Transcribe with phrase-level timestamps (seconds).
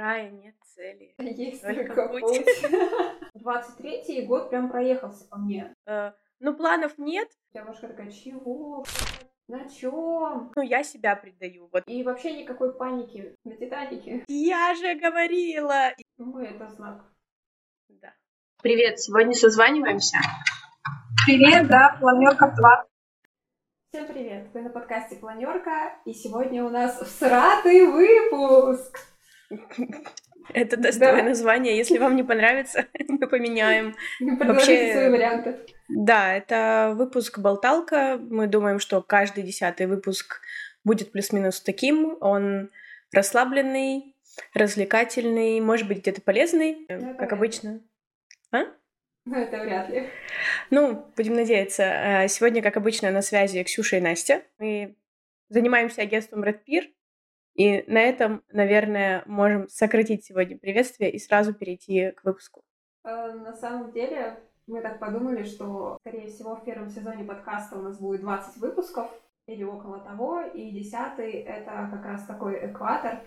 [0.00, 1.14] рая нет цели.
[1.18, 2.22] Есть Только только путь.
[2.22, 2.46] путь.
[3.36, 5.74] 23-й год прям проехался по мне.
[5.86, 8.84] Э, Ну, планов нет, Девушка такая, чего?
[9.48, 10.52] На чем?
[10.54, 11.68] но я себя предаю.
[11.72, 14.24] Вот И вообще никакой паники на Титанике.
[14.28, 15.90] я же говорила.
[16.18, 17.04] Мы это знак.
[17.88, 18.12] Да.
[18.62, 20.18] Привет, сегодня созваниваемся.
[21.26, 22.86] Привет, да, планерка 2.
[23.92, 24.48] Всем привет!
[24.54, 29.09] Вы на подкасте Планерка, и сегодня у нас всратый выпуск!
[30.54, 31.76] Это достойное название.
[31.76, 33.94] Если вам не понравится, мы поменяем.
[34.20, 35.58] Вообще- свои варианты.
[35.88, 38.16] Да, это выпуск «Болталка».
[38.18, 40.40] Мы думаем, что каждый десятый выпуск
[40.84, 42.16] будет плюс-минус таким.
[42.20, 42.70] Он
[43.12, 44.16] расслабленный,
[44.54, 47.80] развлекательный, может быть, где-то полезный, это как обычно.
[49.26, 50.08] Ну, это вряд ли.
[50.70, 51.82] Ну, будем надеяться.
[51.82, 54.42] Э, Сегодня, как обычно, на связи Ксюша и Настя.
[54.58, 54.96] Мы
[55.50, 56.84] занимаемся агентством Red Peer.
[57.60, 62.62] И на этом, наверное, можем сократить сегодня приветствие и сразу перейти к выпуску.
[63.04, 67.82] Э, На самом деле, мы так подумали, что, скорее всего, в первом сезоне подкаста у
[67.82, 69.10] нас будет 20 выпусков
[69.46, 73.20] или около того, и десятый— это как раз такой экватор,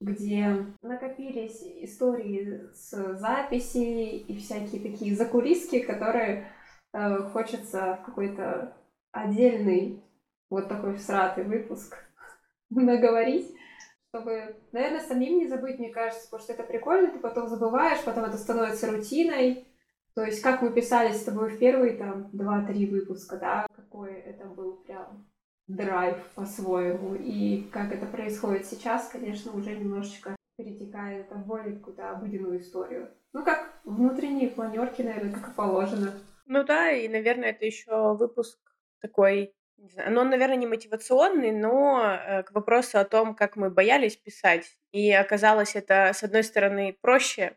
[0.00, 6.52] где накопились истории с записей и всякие такие закулиски, которые
[6.92, 8.76] э, хочется в какой-то
[9.10, 10.04] отдельный
[10.50, 11.96] вот такой всратый выпуск
[12.70, 13.55] наговорить,
[14.16, 18.24] чтобы, наверное, самим не забыть, мне кажется, потому что это прикольно, ты потом забываешь, потом
[18.24, 19.66] это становится рутиной.
[20.14, 24.46] То есть, как мы писали с тобой в первые там два-три выпуска, да, какой это
[24.46, 25.26] был прям
[25.66, 32.60] драйв по-своему, и как это происходит сейчас, конечно, уже немножечко перетекает это более какую-то обыденную
[32.60, 33.10] историю.
[33.34, 36.14] Ну, как внутренние планерки, наверное, как и положено.
[36.46, 38.58] Ну да, и, наверное, это еще выпуск
[39.02, 43.56] такой, не знаю, ну, он, наверное, не мотивационный, но э, к вопросу о том, как
[43.56, 44.78] мы боялись писать.
[44.92, 47.56] И оказалось это, с одной стороны, проще,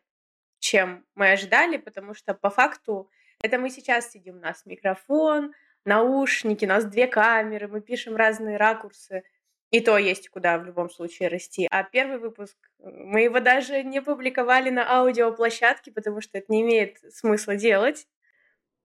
[0.60, 3.10] чем мы ожидали, потому что по факту
[3.42, 5.54] это мы сейчас сидим, у нас микрофон,
[5.86, 9.24] наушники, у нас две камеры, мы пишем разные ракурсы,
[9.72, 11.68] и то есть куда в любом случае расти.
[11.72, 16.62] А первый выпуск, э, мы его даже не публиковали на аудиоплощадке, потому что это не
[16.62, 18.08] имеет смысла делать.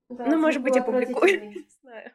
[0.09, 1.49] Да, Ну, может быть, отвратительный.
[1.49, 2.13] Не знаю.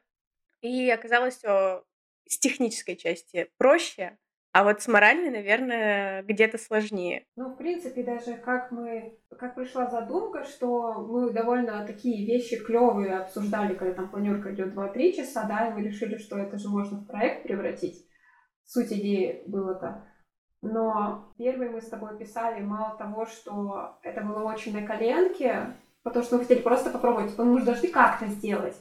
[0.62, 1.84] И оказалось все
[2.28, 4.18] с технической части проще,
[4.52, 7.26] а вот с моральной, наверное, где-то сложнее.
[7.36, 13.20] Ну, в принципе, даже как мы, как пришла задумка, что мы довольно такие вещи клевые
[13.20, 17.00] обсуждали, когда там планерка идет 2-3 часа, да, и мы решили, что это же можно
[17.00, 18.08] в проект превратить.
[18.66, 20.08] Суть идеи было-то.
[20.62, 26.26] Но первый мы с тобой писали, мало того, что это было очень на коленке, потому
[26.26, 28.76] что мы хотели просто попробовать, потому что мы же должны как-то сделать.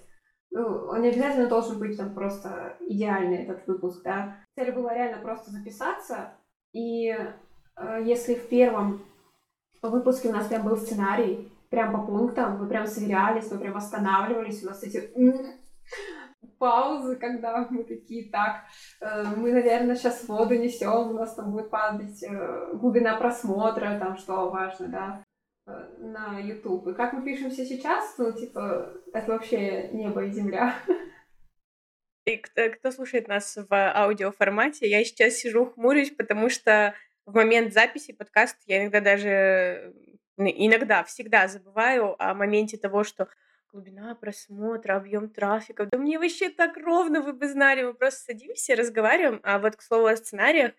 [0.50, 4.36] Ну, он не обязательно должен быть там просто идеальный этот выпуск, да.
[4.54, 6.32] Цель была реально просто записаться,
[6.72, 9.02] и э, если в первом
[9.82, 14.62] выпуске у нас прям был сценарий, прям по пунктам, мы прям сверялись, мы прям останавливались,
[14.62, 15.12] у нас эти
[16.58, 18.64] паузы, когда мы такие, так,
[19.00, 24.16] э, мы, наверное, сейчас воду несем, у нас там будет падать э, глубина просмотра, там,
[24.16, 25.24] что важно, да,
[25.98, 26.88] на YouTube.
[26.88, 30.74] И как мы пишемся сейчас, ну, типа, это вообще небо и земля.
[32.24, 37.72] И кто, кто слушает нас в аудиоформате, я сейчас сижу хмурюсь, потому что в момент
[37.72, 39.94] записи подкаста я иногда даже,
[40.36, 43.28] иногда, всегда забываю о моменте того, что
[43.72, 45.86] глубина просмотра, объем трафика.
[45.90, 47.82] Да мне вообще так ровно, вы бы знали.
[47.82, 49.40] Мы просто садимся, разговариваем.
[49.42, 50.72] А вот, к слову, о сценариях,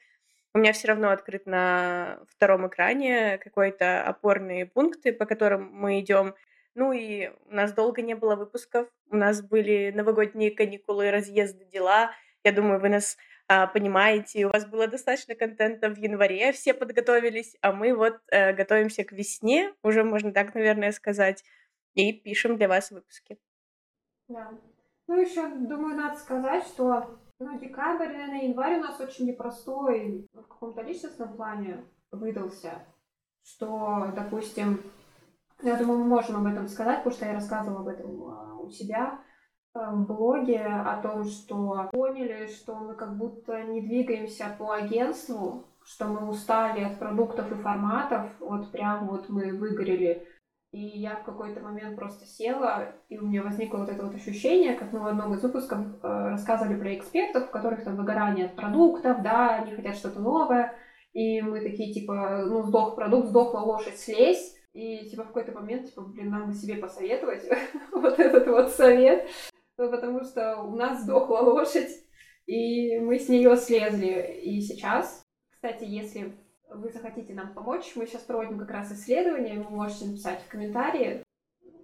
[0.54, 6.36] у меня все равно открыт на втором экране какой-то опорные пункты, по которым мы идем.
[6.76, 8.88] Ну и у нас долго не было выпусков.
[9.09, 12.12] У нас были новогодние каникулы, разъезды, дела.
[12.44, 13.18] Я думаю, вы нас
[13.48, 14.46] а, понимаете.
[14.46, 19.12] У вас было достаточно контента в январе, все подготовились, а мы вот э, готовимся к
[19.12, 21.44] весне, уже можно так, наверное, сказать,
[21.96, 23.40] и пишем для вас выпуски.
[24.28, 24.52] Да.
[25.08, 30.42] Ну, еще, думаю, надо сказать, что ну, декабрь, наверное, январь у нас очень непростой в
[30.42, 32.86] каком-то личностном плане выдался,
[33.44, 34.82] что, допустим,
[35.62, 38.70] я думаю, мы можем об этом сказать, потому что я рассказывала об этом а, у
[38.70, 39.20] себя
[39.74, 45.66] э, в блоге, о том, что поняли, что мы как будто не двигаемся по агентству,
[45.84, 50.28] что мы устали от продуктов и форматов, вот прям вот мы выгорели
[50.72, 54.76] и я в какой-то момент просто села, и у меня возникло вот это вот ощущение,
[54.76, 58.56] как мы в одном из выпусков э, рассказывали про экспертов, у которых там выгорание от
[58.56, 60.76] продуктов, да, они хотят что-то новое,
[61.14, 65.88] и мы такие, типа, ну, сдох продукт, сдохла лошадь, слезь, и, типа, в какой-то момент,
[65.88, 67.50] типа, блин, нам себе посоветовать
[67.92, 69.28] вот этот вот совет,
[69.76, 71.90] потому что у нас сдохла лошадь,
[72.46, 74.40] и мы с нее слезли.
[74.44, 76.36] И сейчас, кстати, если
[76.70, 81.24] вы захотите нам помочь, мы сейчас проводим как раз исследование, вы можете написать в комментарии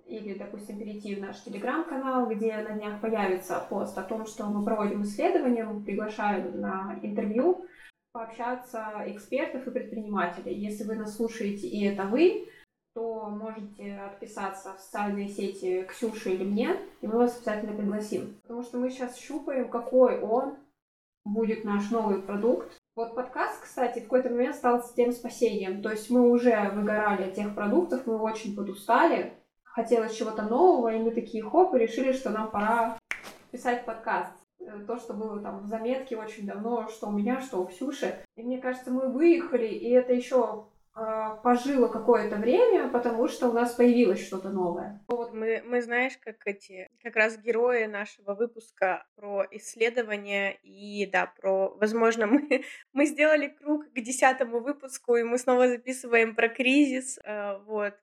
[0.06, 4.64] или, допустим, перейти в наш телеграм-канал, где на днях появится пост о том, что мы
[4.64, 7.66] проводим исследование, мы приглашаем на интервью
[8.12, 10.56] пообщаться экспертов и предпринимателей.
[10.56, 12.48] Если вы нас слушаете и это вы,
[12.94, 18.38] то можете отписаться в социальные сети Ксюши или мне, и мы вас обязательно пригласим.
[18.44, 20.56] Потому что мы сейчас щупаем, какой он
[21.26, 22.78] будет наш новый продукт.
[22.95, 25.81] Вот подкаст, кстати, в какой-то момент стал тем спасением.
[25.81, 29.33] То есть мы уже выгорали от тех продуктов, мы очень подустали,
[29.63, 32.97] хотелось чего-то нового, и мы такие хоп, и решили, что нам пора
[33.51, 34.31] писать подкаст.
[34.62, 38.15] Э, то, что было там в заметке очень давно, что у меня, что у Ксюши.
[38.38, 43.53] И мне кажется, мы выехали, и это еще э, пожило какое-то время, потому что у
[43.53, 45.03] нас появилось что-то новое.
[45.07, 51.31] Вот мы, мы знаешь, как эти, как раз герои нашего выпуска про исследования и, да,
[51.39, 52.63] про, возможно, мы,
[52.94, 57.94] мы сделали круг к десятому выпуску, и мы снова записываем про кризис, э, вот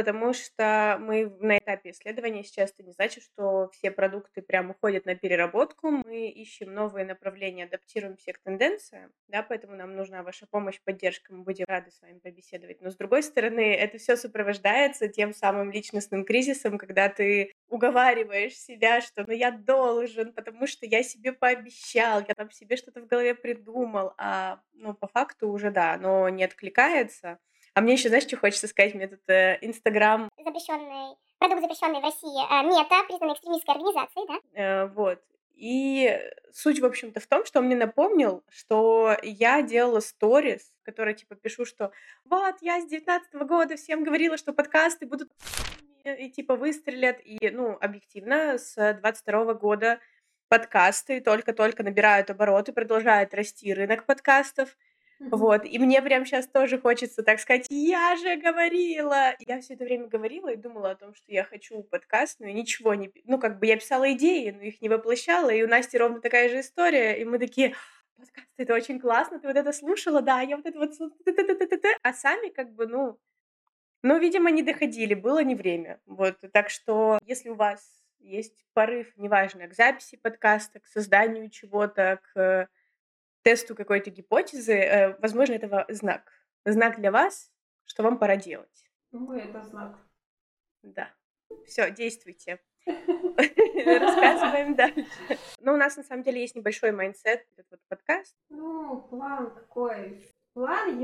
[0.00, 5.04] потому что мы на этапе исследования сейчас, это не значит, что все продукты прям уходят
[5.04, 5.90] на переработку.
[5.90, 11.42] Мы ищем новые направления, адаптируемся к тенденциям, да, поэтому нам нужна ваша помощь, поддержка, мы
[11.42, 12.80] будем рады с вами побеседовать.
[12.80, 19.02] Но с другой стороны, это все сопровождается тем самым личностным кризисом, когда ты уговариваешь себя,
[19.02, 23.34] что ну я должен, потому что я себе пообещал, я там себе что-то в голове
[23.34, 27.38] придумал, а ну по факту уже да, но не откликается.
[27.74, 28.94] А мне еще, знаешь, что хочется сказать?
[28.94, 30.28] Мне тут э, Инстаграм...
[30.36, 34.60] Э, запрещенный, продукт запрещенный в России, э, мета, признанный экстремистской организацией, да?
[34.60, 35.20] Э, вот.
[35.54, 36.18] И
[36.52, 41.34] суть, в общем-то, в том, что он мне напомнил, что я делала сторис, которые, типа,
[41.34, 41.92] пишу, что
[42.24, 45.30] вот, я с 19 года всем говорила, что подкасты будут
[46.04, 47.20] и, типа, выстрелят.
[47.24, 50.00] И, ну, объективно, с 22 года
[50.48, 54.76] подкасты только-только набирают обороты, продолжает расти рынок подкастов.
[55.20, 59.34] Вот, и мне прям сейчас тоже хочется так сказать, я же говорила.
[59.40, 62.94] Я все это время говорила и думала о том, что я хочу подкаст, но ничего
[62.94, 63.12] не...
[63.24, 66.48] Ну, как бы я писала идеи, но их не воплощала, и у Насти ровно такая
[66.48, 67.74] же история, и мы такие,
[68.16, 70.92] подкаст, это очень классно, ты вот это слушала, да, я вот это вот...
[72.02, 73.18] А сами как бы, ну,
[74.02, 76.00] ну, видимо, не доходили, было не время.
[76.06, 77.86] Вот, так что, если у вас
[78.20, 82.68] есть порыв, неважно, к записи подкаста, к созданию чего-то, к
[83.42, 86.32] тесту какой-то гипотезы, э, возможно, это знак.
[86.64, 87.50] Знак для вас,
[87.84, 88.90] что вам пора делать.
[89.12, 89.98] Ну, это знак.
[90.82, 91.10] Да.
[91.66, 92.60] Все, действуйте.
[92.86, 95.06] Рассказываем дальше.
[95.60, 98.36] Ну, у нас на самом деле есть небольшой mindset, этот вот подкаст.
[98.48, 100.26] Ну, план какой?
[100.54, 101.02] План,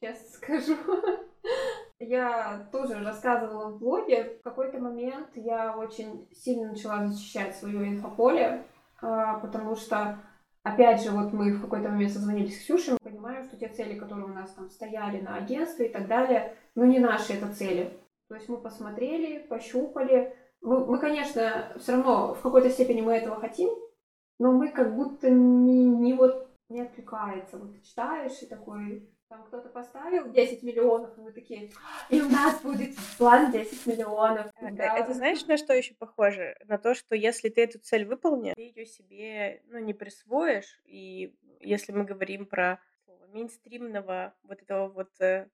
[0.00, 0.76] честно скажу.
[1.98, 4.38] Я тоже рассказывала в блоге.
[4.40, 8.64] В какой-то момент я очень сильно начала защищать свое инфополе,
[9.00, 10.18] а, потому что
[10.64, 13.98] Опять же, вот мы в какой-то момент созвонились с Ксюшей, мы понимаем, что те цели,
[13.98, 17.92] которые у нас там стояли на агентстве и так далее, ну не наши это цели.
[18.28, 20.34] То есть мы посмотрели, пощупали.
[20.62, 23.68] Мы, мы конечно, все равно в какой-то степени мы этого хотим,
[24.38, 27.58] но мы как будто не, не вот не отвлекается.
[27.58, 31.70] Вот читаешь и такой, там кто-то поставил 10 миллионов, и мы такие,
[32.08, 34.46] и у нас будет план 10 миллионов.
[34.60, 34.98] Э, да.
[34.98, 36.56] Это знаешь, на что еще похоже?
[36.66, 40.80] На то, что если ты эту цель выполнишь, ты ее себе ну, не присвоишь.
[40.84, 42.80] И если мы говорим про
[43.32, 45.48] мейнстримного вот этого вот э,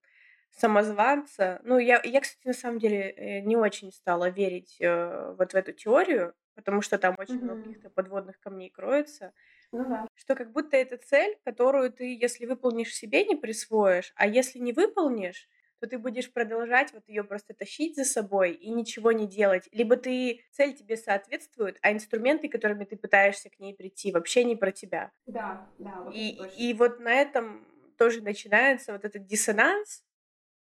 [0.50, 5.52] самозванца, ну, я, я, кстати, на самом деле э, не очень стала верить э, вот
[5.52, 7.42] в эту теорию, потому что там очень mm-hmm.
[7.42, 9.32] много каких-то подводных камней кроется.
[9.72, 10.06] Ну да.
[10.14, 14.72] Что как будто это цель, которую ты, если выполнишь себе, не присвоишь, а если не
[14.72, 15.48] выполнишь,
[15.80, 19.68] то ты будешь продолжать вот ее просто тащить за собой и ничего не делать.
[19.72, 24.56] Либо ты цель тебе соответствует, а инструменты, которыми ты пытаешься к ней прийти, вообще не
[24.56, 25.10] про тебя.
[25.26, 26.02] Да, да.
[26.02, 30.04] Вот и, и вот на этом тоже начинается вот этот диссонанс,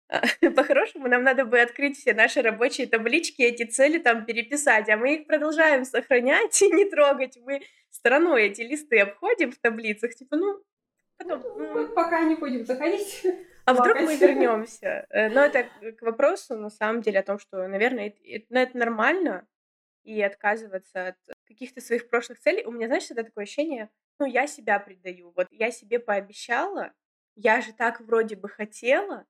[0.56, 5.14] По-хорошему, нам надо бы открыть все наши рабочие таблички, эти цели там переписать, а мы
[5.14, 7.38] их продолжаем сохранять и не трогать.
[7.44, 7.62] Мы
[8.04, 10.62] стороной эти листы обходим в таблицах, типа, ну,
[11.16, 11.40] потом...
[11.40, 13.24] Ну, мы пока не будем заходить.
[13.64, 15.06] А вдруг мы вернемся?
[15.08, 18.76] Э, но это к вопросу, на самом деле, о том, что, наверное, это, ну, это
[18.76, 19.46] нормально,
[20.02, 21.16] и отказываться от
[21.48, 22.66] каких-то своих прошлых целей.
[22.66, 25.32] У меня, знаешь, всегда такое ощущение, ну, я себя предаю.
[25.34, 26.92] Вот я себе пообещала,
[27.36, 29.24] я же так вроде бы хотела,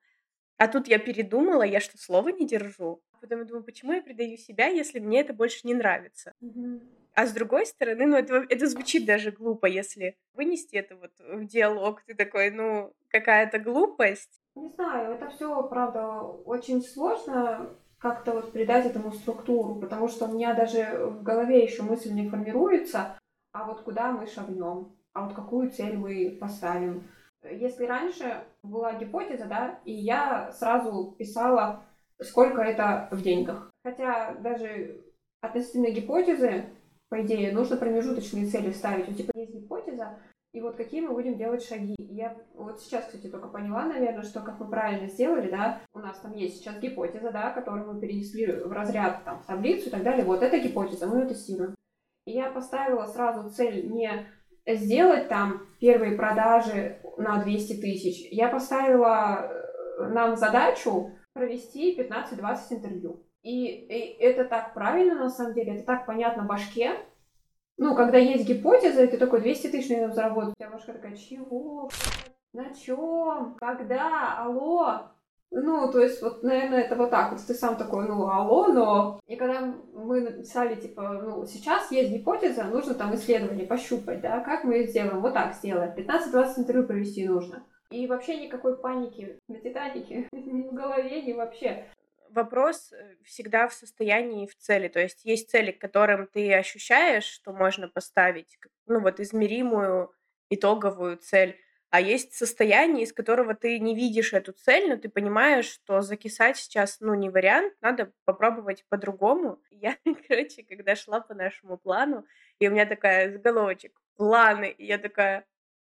[0.56, 3.04] а тут я передумала, я что, слова не держу?
[3.20, 6.34] Потом я думаю, почему я предаю себя, если мне это больше не нравится?
[6.40, 6.80] Угу.
[7.14, 11.44] А с другой стороны, ну это, это звучит даже глупо, если вынести это вот в
[11.46, 14.40] диалог, ты такой, ну, какая-то глупость.
[14.56, 20.32] Не знаю, это все, правда, очень сложно как-то вот придать этому структуру, потому что у
[20.32, 23.16] меня даже в голове еще мысль не формируется,
[23.52, 27.08] а вот куда мы шагнем, а вот какую цель мы поставим.
[27.48, 31.84] Если раньше была гипотеза, да, и я сразу писала,
[32.20, 33.70] сколько это в деньгах.
[33.84, 35.00] Хотя даже
[35.40, 36.64] относительно гипотезы,
[37.14, 39.06] по идее, нужно промежуточные цели ставить.
[39.06, 40.18] Вот, типа, есть гипотеза,
[40.52, 41.94] и вот какие мы будем делать шаги.
[41.96, 46.00] И я вот сейчас, кстати, только поняла, наверное, что как мы правильно сделали, да, у
[46.00, 49.90] нас там есть сейчас гипотеза, да, которую мы перенесли в разряд, там, в таблицу и
[49.90, 50.24] так далее.
[50.24, 51.76] Вот эта гипотеза, мы ее тестируем.
[52.26, 54.26] И я поставила сразу цель не
[54.66, 58.26] сделать там первые продажи на 200 тысяч.
[58.32, 59.52] Я поставила
[60.00, 63.24] э, нам задачу провести 15-20 интервью.
[63.44, 66.92] И, и это так правильно, на самом деле, это так понятно башке.
[67.76, 71.14] Ну, когда есть гипотеза, и ты такой 200 тысяч наверное, заработать, у тебя башка такая,
[71.14, 71.90] чего?
[72.54, 73.54] На чем?
[73.60, 74.38] Когда?
[74.38, 75.10] Алло?
[75.50, 77.40] Ну, то есть, вот, наверное, это вот так вот.
[77.46, 79.20] Ты сам такой, ну, алло, но...
[79.26, 84.64] И когда мы написали, типа, ну, сейчас есть гипотеза, нужно там исследование пощупать, да, как
[84.64, 85.20] мы сделаем?
[85.20, 85.92] Вот так сделаем.
[85.94, 87.62] 15-20 интервью провести нужно.
[87.90, 91.84] И вообще никакой паники на Титанике ни в голове, ни вообще.
[92.34, 94.88] Вопрос э, всегда в состоянии и в цели.
[94.88, 100.12] То есть есть цели, к которым ты ощущаешь, что можно поставить, ну вот измеримую
[100.50, 101.60] итоговую цель,
[101.90, 106.56] а есть состояние, из которого ты не видишь эту цель, но ты понимаешь, что закисать
[106.56, 109.62] сейчас, ну, не вариант, надо попробовать по-другому.
[109.70, 112.26] Я, короче, когда шла по нашему плану,
[112.58, 115.46] и у меня такая заголовочек «Планы», и я такая,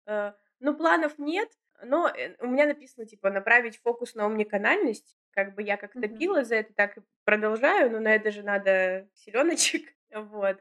[0.07, 1.49] э, ну, планов нет,
[1.83, 5.17] но э, у меня написано, типа, направить фокус на умниканальность.
[5.32, 9.08] Как бы я как топила за это, так и продолжаю, но на это же надо
[9.14, 9.94] селеночек.
[10.12, 10.58] Вот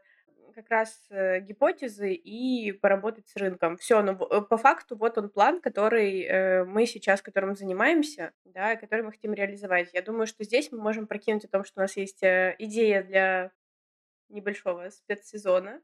[0.58, 3.78] как раз э, гипотезы и поработать с рынком.
[3.78, 8.78] Все, ну по факту вот он план, который э, мы сейчас, которым занимаемся, да, и
[8.78, 9.94] который мы хотим реализовать.
[9.94, 13.04] Я думаю, что здесь мы можем прокинуть о том, что у нас есть э, идея
[13.04, 13.52] для
[14.30, 15.80] небольшого спецсезона.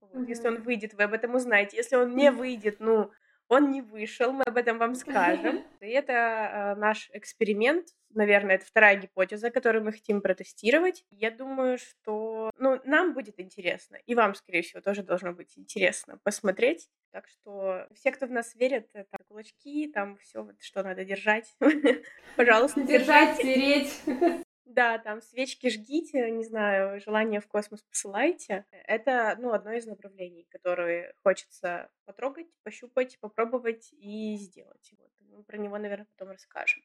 [0.00, 0.14] Вот.
[0.14, 0.28] Mm-hmm.
[0.28, 1.76] Если он выйдет, вы об этом узнаете.
[1.76, 3.10] Если он не выйдет, ну,
[3.48, 5.64] он не вышел, мы об этом вам скажем.
[5.80, 7.88] И это э, наш эксперимент.
[8.10, 11.04] Наверное, это вторая гипотеза, которую мы хотим протестировать.
[11.10, 16.18] Я думаю, что ну, нам будет интересно, и вам, скорее всего, тоже должно быть интересно
[16.22, 16.88] посмотреть.
[17.10, 21.56] Так что все, кто в нас верит, это кулачки, там все, вот, что надо держать.
[22.36, 24.00] Пожалуйста, держать, стереть.
[24.64, 28.64] Да, там свечки жгите, не знаю, желание в космос посылайте.
[28.86, 34.92] Это, ну, одно из направлений, которые хочется потрогать, пощупать, попробовать и сделать.
[34.98, 35.10] Вот.
[35.20, 36.82] Мы про него, наверное, потом расскажем.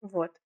[0.00, 0.40] Вот.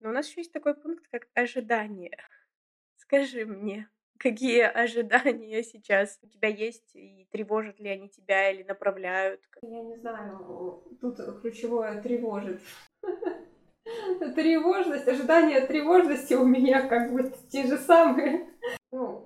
[0.00, 2.18] Но у нас еще есть такой пункт, как ожидание.
[2.96, 9.48] Скажи мне, какие ожидания сейчас у тебя есть, и тревожат ли они тебя или направляют?
[9.62, 12.60] Я не знаю, тут ключевое тревожит.
[14.34, 18.48] Тревожность, ожидание тревожности у меня как бы те же самые.
[18.92, 19.24] Ну,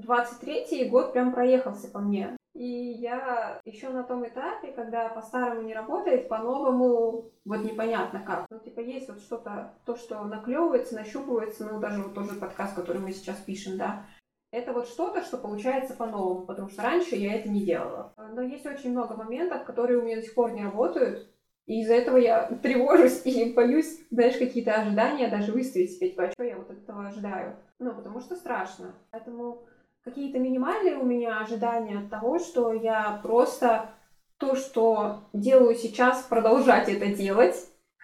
[0.00, 2.36] 23-й год прям проехался по мне.
[2.54, 8.46] И я еще на том этапе, когда по-старому не работает, по-новому вот непонятно как.
[8.48, 13.02] Ну, типа, есть вот что-то, то, что наклевывается, нащупывается, ну, даже вот тоже подкаст, который
[13.02, 14.06] мы сейчас пишем, да,
[14.52, 18.12] это вот что-то, что получается по-новому, потому что раньше я это не делала.
[18.16, 21.28] Но есть очень много моментов, которые у меня до сих пор не работают,
[21.66, 26.30] и из-за этого я тревожусь и боюсь, знаешь, какие-то ожидания даже выставить себе, типа, а
[26.32, 27.56] что я вот от этого ожидаю?
[27.78, 28.94] Ну, потому что страшно.
[29.10, 29.64] Поэтому
[30.02, 33.90] какие-то минимальные у меня ожидания от того, что я просто
[34.36, 37.56] то, что делаю сейчас, продолжать это делать.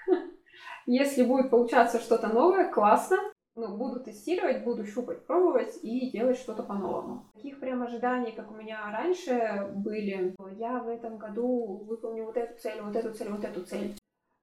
[0.87, 3.19] Если будет получаться что-то новое, классно
[3.61, 7.25] ну, буду тестировать, буду щупать, пробовать и делать что-то по-новому.
[7.35, 12.59] Таких прям ожиданий, как у меня раньше были, я в этом году выполню вот эту
[12.61, 13.95] цель, вот эту цель, вот эту цель,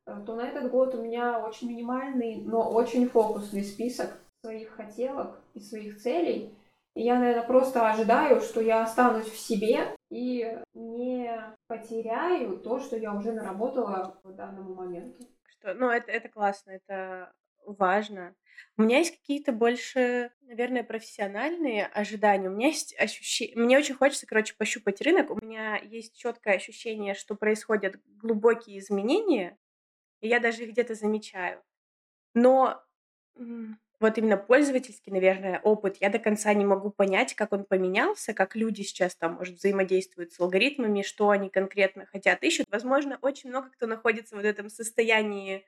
[0.06, 4.12] э, то на этот год у меня очень минимальный, но очень фокусный список
[4.44, 6.54] своих хотелок и своих целей.
[6.96, 11.32] И я, наверное, просто ожидаю, что я останусь в себе и не
[11.68, 15.24] потеряю то, что я уже наработала в данному моменту.
[15.48, 17.32] Что, ну, это, это классно, это
[17.74, 18.36] важно.
[18.76, 22.50] У меня есть какие-то больше, наверное, профессиональные ожидания.
[22.50, 23.58] У меня есть ощущение...
[23.58, 25.32] Мне очень хочется, короче, пощупать рынок.
[25.32, 29.58] У меня есть четкое ощущение, что происходят глубокие изменения,
[30.22, 31.62] и я даже их где-то замечаю.
[32.34, 32.84] Но
[34.00, 38.56] вот именно пользовательский, наверное, опыт, я до конца не могу понять, как он поменялся, как
[38.56, 42.68] люди сейчас там, может, взаимодействуют с алгоритмами, что они конкретно хотят, ищут.
[42.70, 45.66] Возможно, очень много кто находится в этом состоянии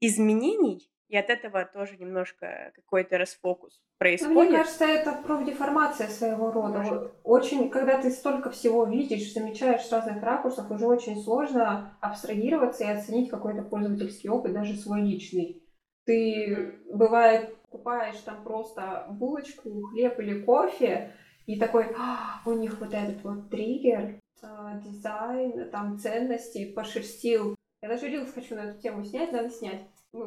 [0.00, 4.34] изменений, и от этого тоже немножко какой-то расфокус происходит.
[4.34, 6.78] Ну, мне кажется, это профдеформация своего рода.
[6.78, 7.12] Может.
[7.22, 12.88] Очень, когда ты столько всего видишь, замечаешь с разных ракурсов, уже очень сложно абстрагироваться и
[12.88, 15.62] оценить какой-то пользовательский опыт, даже свой личный.
[16.04, 21.12] Ты, бывает, покупаешь там просто булочку, хлеб или кофе,
[21.46, 27.54] и такой, а, у них вот этот вот триггер, э, дизайн, там ценности, пошерстил.
[27.82, 29.86] Я даже reels хочу на эту тему снять, надо снять.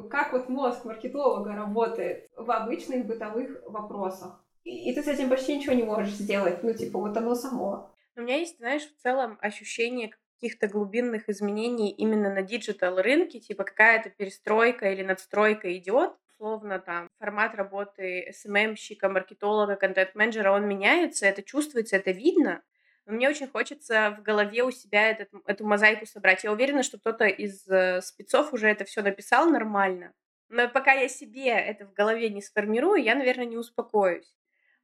[0.10, 4.44] Как вот мозг маркетолога работает в обычных бытовых вопросах.
[4.64, 6.64] И, ты с этим почти ничего не можешь сделать.
[6.64, 7.92] Ну, типа, вот оно само.
[8.16, 13.64] У меня есть, знаешь, в целом ощущение каких-то глубинных изменений именно на digital рынке, типа
[13.64, 21.44] какая-то перестройка или надстройка идет, условно там формат работы СММщика, маркетолога, контент-менеджера, он меняется, это
[21.44, 22.62] чувствуется, это видно,
[23.10, 26.44] но мне очень хочется в голове у себя этот, эту мозаику собрать.
[26.44, 30.14] Я уверена, что кто-то из э, спецов уже это все написал нормально,
[30.48, 34.32] но пока я себе это в голове не сформирую, я, наверное, не успокоюсь.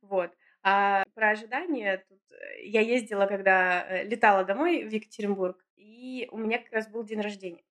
[0.01, 0.32] Вот.
[0.63, 6.38] А про ожидания, тут э, я ездила, когда э, летала домой в Екатеринбург, и у
[6.38, 7.63] меня как раз был день рождения.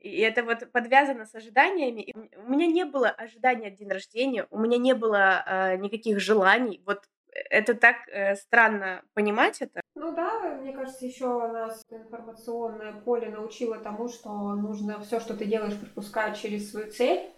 [0.00, 2.00] И это вот подвязано с ожиданиями.
[2.00, 6.18] И у меня не было ожидания от день рождения, у меня не было э, никаких
[6.18, 6.82] желаний.
[6.86, 7.02] Вот
[7.50, 9.80] это так э, странно понимать это.
[9.94, 15.44] Ну да, мне кажется, еще нас информационное поле научило тому, что нужно все, что ты
[15.44, 17.30] делаешь, пропускать через свою цель.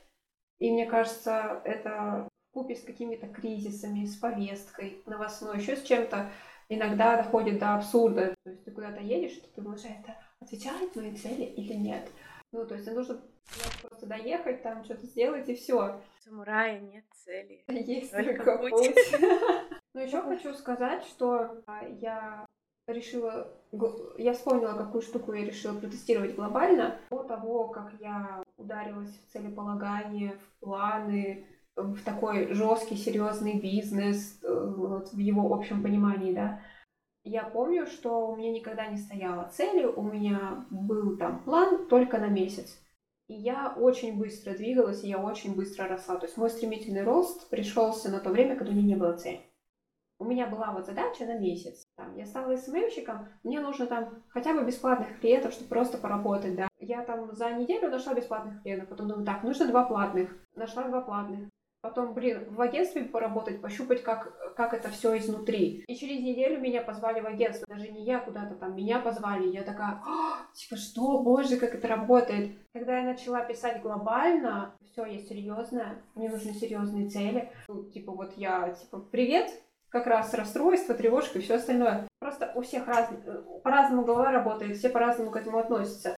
[0.58, 6.30] И мне кажется, это купе с какими-то кризисами, с повесткой новостной, еще с чем-то,
[6.68, 8.34] иногда доходит до абсурда.
[8.44, 12.08] То есть ты куда-то едешь, и ты думаешь, «А это отвечает моей цели или нет.
[12.52, 13.20] Ну, то есть нужно
[13.82, 16.00] просто доехать, там что-то сделать и все.
[16.20, 17.64] Самурая нет цели.
[17.68, 18.72] Есть только путь.
[19.98, 22.46] Ну, еще хочу сказать, что а, я
[22.86, 23.52] решила,
[24.16, 27.00] я вспомнила, какую штуку я решила протестировать глобально.
[27.10, 34.72] До того, как я ударилась в целеполагание, в планы, в такой жесткий, серьезный бизнес, э,
[34.76, 36.60] вот, в его общем понимании, да,
[37.24, 42.18] я помню, что у меня никогда не стояла цели, у меня был там план только
[42.18, 42.80] на месяц.
[43.26, 46.18] И я очень быстро двигалась, и я очень быстро росла.
[46.18, 49.40] То есть мой стремительный рост пришелся на то время, когда у меня не было цели.
[50.18, 51.86] У меня была вот задача на месяц.
[51.96, 56.68] Там, я стала СММщиком, мне нужно там хотя бы бесплатных клиентов, чтобы просто поработать, да.
[56.80, 60.36] Я там за неделю нашла бесплатных клиентов, потом думаю, так, нужно два платных.
[60.54, 61.48] Нашла два платных.
[61.80, 65.84] Потом, блин, в агентстве поработать, пощупать, как, как это все изнутри.
[65.86, 67.68] И через неделю меня позвали в агентство.
[67.68, 69.46] Даже не я куда-то там, меня позвали.
[69.46, 70.02] Я такая,
[70.54, 72.58] типа, что, боже, как это работает.
[72.74, 77.52] Когда я начала писать глобально, все, я серьезная, мне нужны серьезные цели.
[77.68, 79.48] Ну, типа, вот я, типа, привет,
[79.90, 82.06] как раз расстройство, тревожка и все остальное.
[82.20, 83.10] Просто у всех раз...
[83.62, 86.16] по-разному голова работает, все по-разному к этому относятся.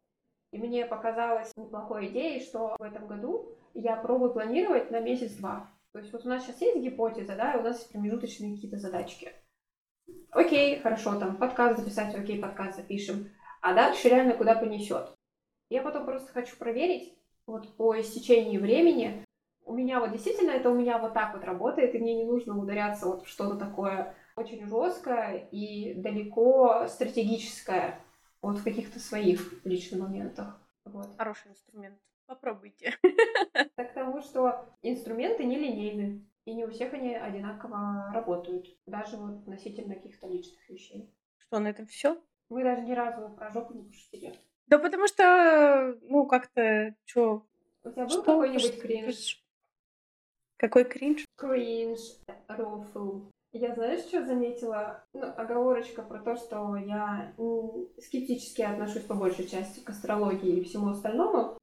[0.52, 5.70] И мне показалось неплохой идеей, что в этом году я пробую планировать на месяц-два.
[5.92, 8.78] То есть вот у нас сейчас есть гипотеза, да, и у нас есть промежуточные какие-то
[8.78, 9.32] задачки.
[10.30, 13.30] Окей, хорошо, там подкаст записать, окей, подкаст запишем.
[13.60, 15.14] А дальше реально куда понесет.
[15.68, 19.24] Я потом просто хочу проверить, вот по истечении времени,
[19.64, 22.58] у меня вот действительно это у меня вот так вот работает, и мне не нужно
[22.58, 28.00] ударяться вот в что-то такое очень жесткое и далеко стратегическое,
[28.42, 30.58] вот в каких-то своих личных моментах.
[30.84, 31.08] Вот.
[31.18, 31.98] Хороший инструмент.
[32.26, 32.96] Попробуйте.
[33.76, 39.94] Так тому, что инструменты нелинейны, и не у всех они одинаково работают, даже вот относительно
[39.94, 41.10] каких-то личных вещей.
[41.38, 42.22] Что, на этом все?
[42.50, 44.34] Мы даже ни разу про жопу не пошутили.
[44.66, 47.46] Да потому что, ну, как-то, что?
[47.84, 49.42] У тебя был какой-нибудь кринж?
[50.60, 51.24] Какой кринж?
[51.36, 52.00] Кринж,
[52.46, 53.22] рофл.
[53.52, 55.02] Я знаешь, что заметила?
[55.14, 57.32] Ну, оговорочка про то, что я
[57.96, 61.56] скептически отношусь по большей части к астрологии и всему остальному.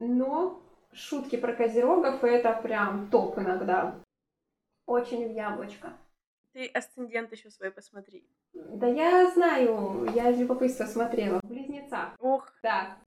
[0.00, 3.98] Но шутки про козерогов это прям топ иногда.
[4.84, 5.94] Очень в яблочко.
[6.52, 8.28] Ты асцендент еще свой посмотри.
[8.52, 11.40] Да я знаю, я из любопытства смотрела.
[11.42, 12.16] В близнецах.
[12.18, 12.52] Ох.
[12.62, 12.98] Да.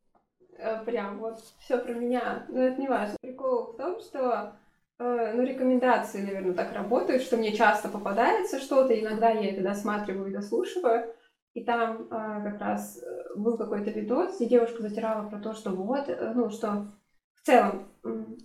[0.58, 2.48] Э, прям вот все про меня.
[2.50, 3.16] Но это не важно.
[3.22, 4.56] Прикол в том, что
[5.00, 10.34] ну, рекомендации, наверное, так работают, что мне часто попадается что-то, иногда я это досматриваю и
[10.34, 11.14] дослушиваю.
[11.54, 15.70] И там а, как раз э, был какой-то видос, где девушка затирала про то, что
[15.70, 16.88] вот, э, ну, что
[17.36, 17.88] в целом,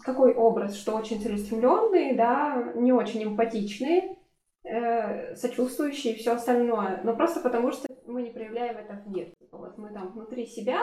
[0.01, 4.19] какой образ, что очень целеустремленный, да, не очень эмпатичный,
[4.63, 7.01] э, сочувствующий и все остальное.
[7.03, 9.33] Но просто потому, что мы не проявляем это в мир.
[9.53, 10.81] Вот мы там внутри себя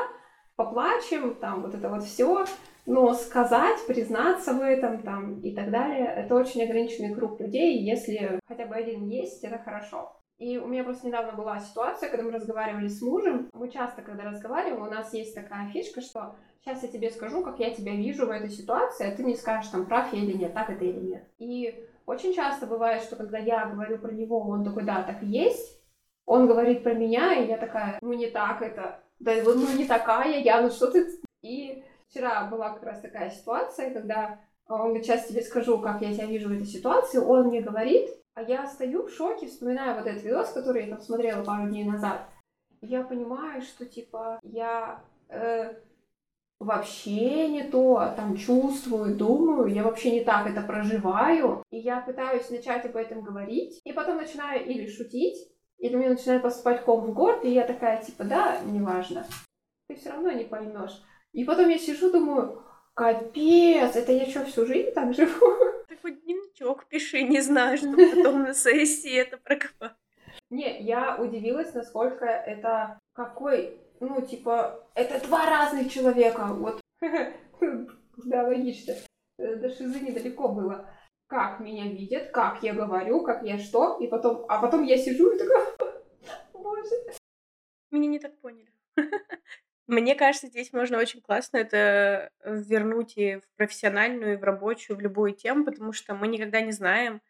[0.56, 2.46] поплачем, там вот это вот все,
[2.86, 7.82] но сказать, признаться в этом там и так далее, это очень ограниченный круг людей.
[7.84, 10.16] Если хотя бы один есть, это хорошо.
[10.38, 13.50] И у меня просто недавно была ситуация, когда мы разговаривали с мужем.
[13.54, 17.60] Мы часто, когда разговариваем, у нас есть такая фишка, что сейчас я тебе скажу, как
[17.60, 20.54] я тебя вижу в этой ситуации, а ты не скажешь, там, прав я или нет,
[20.54, 21.24] так это или нет.
[21.38, 25.28] И очень часто бывает, что когда я говорю про него, он такой, да, так и
[25.28, 25.82] есть.
[26.26, 30.42] Он говорит про меня, и я такая, ну не так это, да ну не такая.
[30.42, 31.08] Я, ну что ты...
[31.42, 36.14] И вчера была как раз такая ситуация, когда он говорит, сейчас тебе скажу, как я
[36.14, 40.08] тебя вижу в этой ситуации, он мне говорит, а я стою в шоке, вспоминаю вот
[40.08, 42.22] этот видос, который я там смотрела пару дней назад.
[42.82, 45.76] я понимаю, что типа я э,
[46.60, 52.50] вообще не то там чувствую, думаю, я вообще не так это проживаю, и я пытаюсь
[52.50, 55.48] начать об этом говорить, и потом начинаю или шутить,
[55.78, 59.26] или мне начинает поступать ком в горле, и я такая, типа, да, неважно,
[59.88, 61.02] ты все равно не поймешь.
[61.34, 65.56] И потом я сижу, думаю, капец, это я что, всю жизнь так живу?
[65.88, 69.94] Ты хоть дневничок пиши, не знаю, что потом на сессии это прокопать.
[70.50, 76.82] Не, я удивилась, насколько это какой, ну, типа, это два разных человека, вот.
[78.18, 78.94] Да, логично.
[79.38, 80.90] Э, до шизы недалеко было.
[81.28, 85.32] Как меня видят, как я говорю, как я что, и потом, а потом я сижу
[85.32, 85.66] и такая,
[86.54, 86.96] боже.
[87.92, 88.72] Меня не так поняли.
[89.88, 95.02] Мне кажется, здесь можно очень классно это вернуть и в профессиональную, и в рабочую, в
[95.02, 97.22] любую тему, потому что мы никогда не знаем,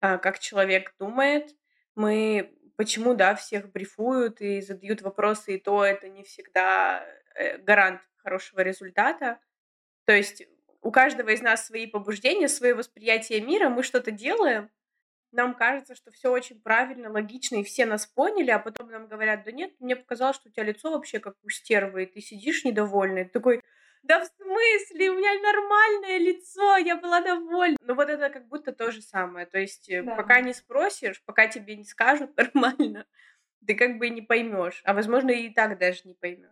[0.00, 1.54] а, как человек думает.
[1.94, 8.02] Мы почему, да, всех брифуют и задают вопросы, и то это не всегда э, гарант
[8.16, 9.38] хорошего результата.
[10.04, 10.42] То есть
[10.82, 14.70] у каждого из нас свои побуждения, свои восприятия мира, мы что-то делаем,
[15.32, 19.44] нам кажется, что все очень правильно, логично, и все нас поняли, а потом нам говорят,
[19.44, 22.64] да нет, мне показалось, что у тебя лицо вообще как у стервы, и ты сидишь
[22.64, 23.24] недовольный.
[23.24, 23.62] Ты такой,
[24.02, 27.78] да в смысле, у меня нормальное лицо, я была довольна.
[27.80, 29.46] Ну вот это как будто то же самое.
[29.46, 30.16] То есть э, да.
[30.16, 33.06] пока не спросишь, пока тебе не скажут нормально,
[33.66, 34.82] ты как бы не поймешь.
[34.84, 36.50] А возможно и так даже не поймешь.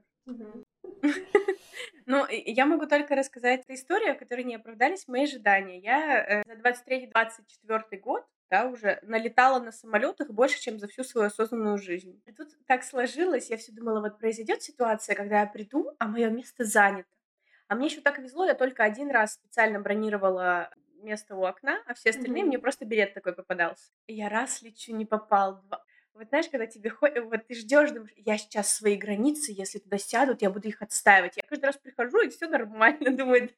[2.06, 5.78] Ну, я могу только рассказать историю, в которой не оправдались мои ожидания.
[5.78, 11.28] Я э, за 23-24 год да, уже налетала на самолетах больше, чем за всю свою
[11.28, 12.20] осознанную жизнь.
[12.26, 16.30] И тут так сложилось, я все думала, вот произойдет ситуация, когда я приду, а мое
[16.30, 17.08] место занято.
[17.68, 21.94] А мне еще так везло, я только один раз специально бронировала место у окна, а
[21.94, 22.46] все остальные mm-hmm.
[22.46, 23.92] мне просто билет такой попадался.
[24.06, 25.82] И я раз лечу, не попал, два.
[26.14, 29.98] Вот знаешь, когда тебе ходят, вот ты ждешь, думаешь, я сейчас свои границы, если туда
[29.98, 31.36] сядут, я буду их отстаивать.
[31.36, 33.50] Я каждый раз прихожу, и все нормально, думаю,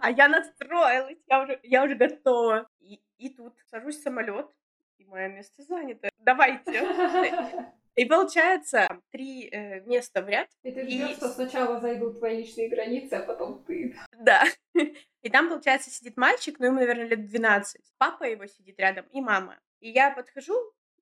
[0.00, 2.68] а я настроилась, я уже, я уже готова.
[2.80, 4.50] И, и тут сажусь в самолет,
[4.98, 6.10] и мое место занято.
[6.18, 6.82] Давайте.
[7.96, 10.48] И получается три э, места в ряд.
[10.64, 11.14] И ты ждешь, и...
[11.14, 13.96] что сначала зайдут твои личные границы, а потом ты.
[14.18, 14.42] Да.
[15.22, 17.80] И там, получается, сидит мальчик, ну, ему, наверное, лет 12.
[17.96, 19.58] Папа его сидит рядом и мама.
[19.78, 20.54] И я подхожу,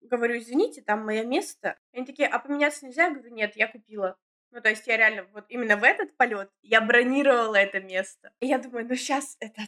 [0.09, 1.79] говорю, извините, там мое место.
[1.93, 3.05] Они такие, а поменяться нельзя?
[3.05, 4.17] Я говорю, нет, я купила.
[4.51, 8.33] Ну, то есть я реально вот именно в этот полет я бронировала это место.
[8.41, 9.63] И я думаю, ну сейчас это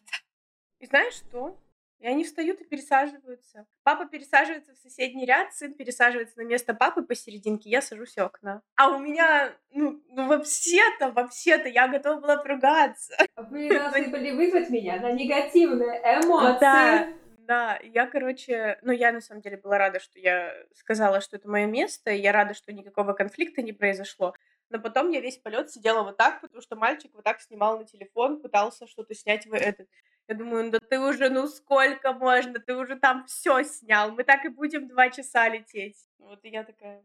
[0.79, 1.59] И знаешь что?
[2.01, 3.67] И они встают и пересаживаются.
[3.83, 8.61] Папа пересаживается в соседний ряд, сын пересаживается на место папы посерединке, я сажусь у окна.
[8.77, 13.17] А у меня, ну, ну вообще-то, вообще-то, я готова была поругаться.
[13.37, 16.61] Вы должны были вызвать меня на негативные эмоции.
[16.61, 17.09] Да,
[17.47, 21.49] да, я, короче, ну, я на самом деле была рада, что я сказала, что это
[21.49, 24.35] мое место, и я рада, что никакого конфликта не произошло.
[24.71, 27.85] Но потом я весь полет сидела вот так, потому что мальчик вот так снимал на
[27.85, 29.89] телефон, пытался что-то снять в этот.
[30.27, 34.45] Я думаю, да ты уже, ну сколько можно, ты уже там все снял, мы так
[34.47, 35.99] и будем два часа лететь.
[36.19, 37.03] Вот и я такая,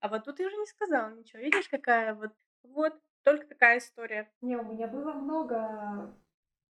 [0.00, 4.30] а вот тут я уже не сказала ничего, видишь, какая вот, вот, только такая история.
[4.40, 6.14] Не, у меня было много,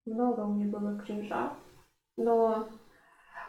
[0.05, 1.55] много у меня было кринжа,
[2.21, 2.69] но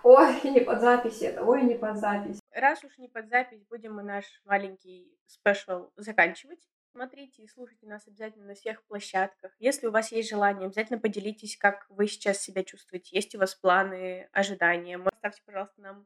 [0.04, 2.40] Ой, не под запись это, ой, не под запись.
[2.52, 6.60] Раз уж не под запись, будем мы наш маленький спешл заканчивать.
[6.92, 9.54] Смотрите и слушайте нас обязательно на всех площадках.
[9.60, 13.16] Если у вас есть желание, обязательно поделитесь, как вы сейчас себя чувствуете.
[13.16, 14.98] Есть у вас планы, ожидания.
[14.98, 16.06] Оставьте, пожалуйста, нам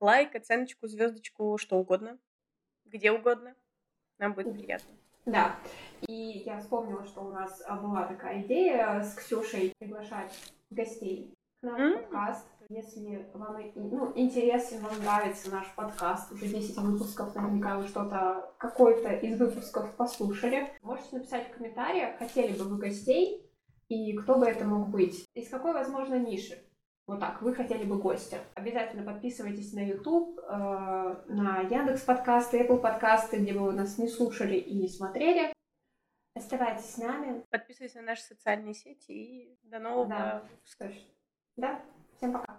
[0.00, 2.18] лайк, оценочку, звездочку, что угодно.
[2.84, 3.54] Где угодно.
[4.18, 4.92] Нам будет приятно.
[5.24, 5.56] Да.
[6.08, 10.32] И я вспомнила, что у нас была такая идея с Ксюшей приглашать
[10.70, 11.33] гостей
[11.64, 12.02] к нам mm-hmm.
[12.02, 12.46] подкаст.
[12.68, 19.10] Если вам ну, интересен, вам нравится наш подкаст, уже 10 выпусков, наверняка вы что-то, какой-то
[19.10, 23.50] из выпусков послушали, можете написать в комментариях, хотели бы вы гостей,
[23.88, 26.58] и кто бы это мог быть, из какой, возможно, ниши.
[27.06, 28.38] Вот так, вы хотели бы гостя.
[28.54, 30.52] Обязательно подписывайтесь на YouTube, э,
[31.28, 35.52] на Яндекс подкасты, Apple подкасты, где вы нас не слушали и не смотрели.
[36.34, 37.44] Оставайтесь с нами.
[37.50, 40.42] Подписывайтесь на наши социальные сети и до нового да.
[40.50, 40.92] выпуска.
[41.56, 41.80] Да,
[42.16, 42.53] всем пока.